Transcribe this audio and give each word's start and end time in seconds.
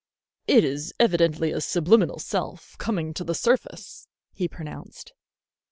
"It 0.47 0.63
is 0.63 0.95
evidently 0.99 1.51
a 1.51 1.61
subliminal 1.61 2.17
self 2.17 2.75
coming 2.79 3.13
to 3.13 3.23
the 3.23 3.35
surface," 3.35 4.07
he 4.33 4.47
pronounced. 4.47 5.13